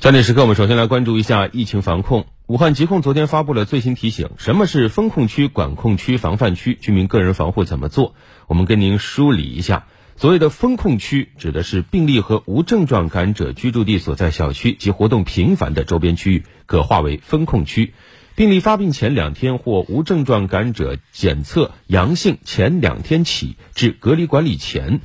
[0.00, 2.24] 焦点时刻，我们首先来关注一下疫情防控。
[2.46, 6.74] 武汉疾控昨天发布了最新提醒：什么是风控区、管控区、防范区？
[6.80, 8.14] 居民个人防护怎么做？
[8.46, 9.84] 我们跟您梳理一下。
[10.16, 17.92] 所谓的风控区，指的是病例和无症状感染者居住地所在小区及活动频繁的周边区域，可划为风控区。
[18.36, 25.02] 病例发病前两天或无症状感染者检测阳性前两天起至隔离管理前。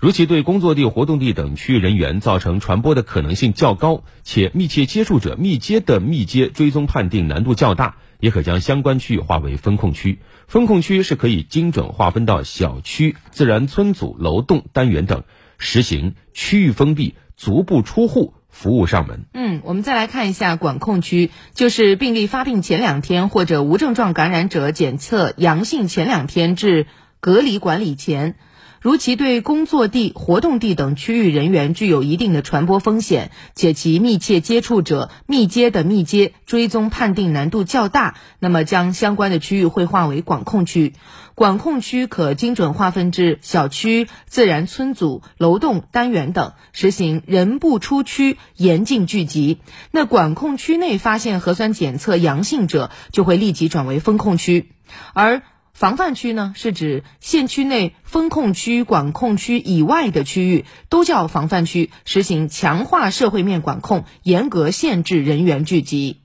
[0.00, 10.20] 如其对工作地、活动地等区域人员造成传播的可能性较高，且密切接触者密接的密接追踪判定难度较大，也可将相关区域划为风控区。
[10.46, 15.24] 风控区是可以精准划分到小区、自然村组、楼栋、单元等，
[15.58, 19.24] 实行区域封闭、足不出户服务上门。
[19.34, 26.86] 嗯，我们再来看一下管控区，就是病例发病前两天或者无症状感染者检测阳性前两天至
[27.18, 28.36] 隔离管理前。
[28.80, 40.94] 如其对工作地、活动地等区域人员具有一定的传播风险，且其密切接触者密接的密接追踪判定难度较大，那么将相关的区域会划为管控区。
[41.34, 49.58] 管控区可精准划分至小区、自然村组、楼栋、单元等，实行人不出区、严禁聚集。
[49.92, 54.70] 那管控区内发现核酸检测阳性者，就会立即转为风控区，
[55.14, 55.42] 而。
[55.78, 66.16] 防范区呢，是指县区内风控区、管控区以外的区域都叫防范区，实行强化社会面管控，严格限制人员聚集。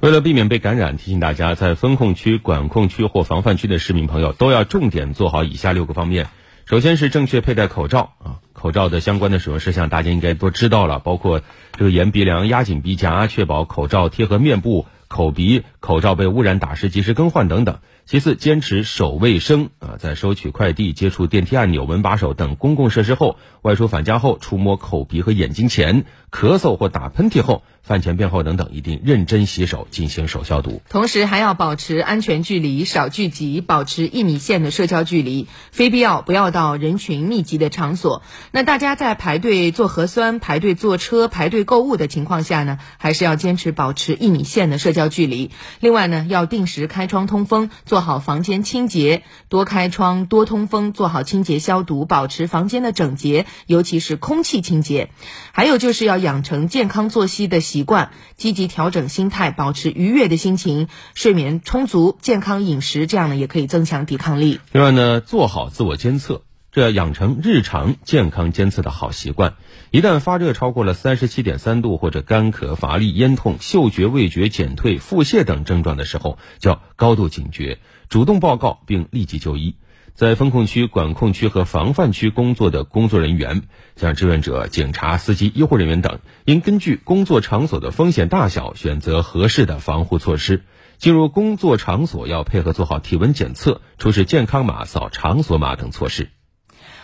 [0.00, 6.26] 为了避免被感染，提醒大家，在风控区、管控区或防范区的市民朋友都要重点做好以下六个方面。
[6.64, 11.42] 首先是正确佩戴口罩啊，口罩的相关的使用事项大家应该都知道了，包括
[11.78, 14.86] 这个沿鼻梁压紧鼻夹，确保口罩贴合面部。
[15.06, 17.80] 口鼻口罩被污染打湿及时更换等等。
[18.10, 27.62] 其次，坚持守卫生啊，在收取快递、接触电梯按钮、门把手等公共设施后，外出返家后触摸口鼻和眼睛前，咳嗽或打喷嚏后。
[27.82, 30.82] 饭前便后等等，一定认真洗手，进行手消毒。
[30.90, 35.48] 同时还要保持安全距离，少聚集，保持一米线的社交距离。
[35.72, 38.22] 非必要不要到人群密集的场所。
[38.52, 45.50] 那大家在排队做核酸、排队坐车、排队购物的情况下呢，还是要坚持保持一米线的社交距离。
[45.80, 55.10] 另外呢，要定时开窗通风，做好房间清洁，多开窗、多通风，做好清洁消毒，保持房间的整洁，尤其是空气清洁。
[55.50, 57.80] 还有就是要养成健康作息的习。
[57.90, 64.60] 惯，积极调整心态，保持愉悦的心情，睡眠充足，健康饮食，这样呢也可以增强抵抗力。
[64.70, 69.54] 另外呢，做好自我监测，这养成日常健康监测的好习惯。
[69.90, 79.74] 一旦发热超过了三十七点三度，或者干咳、乏力、咽痛、嗅觉味觉减退、腹泻等症状的时候，就要高度警觉，主动报告并立即就医。
[80.14, 83.62] 在风控区、管控区和防范区工作的工作人员，
[83.96, 90.62] 像志愿者、警察、司机、医护人员等，应根据工作场所的风险大小，选择合适的防护措施。
[90.98, 96.28] 进入工作场所要配合做好体温检测、出示健康码、扫场所码等措施。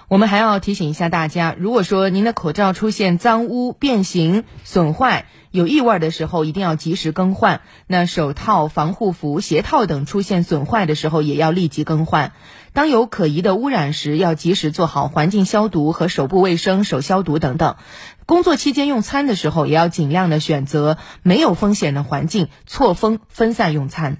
[0.08, 7.60] 我们还要提醒一下大家，如果说您的口罩出现脏污、变形、损坏、有异味的时候，一定要及时更换。
[7.88, 12.30] 那手套、防护服、鞋套等出现损坏的时候，也要立即更换。
[12.72, 17.74] 当有可疑的污染时，要及时做好环境消毒和手部卫生、手消毒等等。
[18.26, 24.18] 工作期间用餐的时候，也要尽量的选择没有风险的环境，错峰分散用餐。